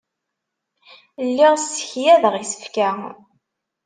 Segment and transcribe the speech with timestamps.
[1.27, 2.89] Lliɣ ssekyadeɣ isefka.